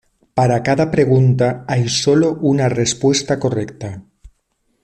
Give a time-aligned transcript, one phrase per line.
[0.33, 4.01] Para cada pregunta hay solo una respuesta correcta.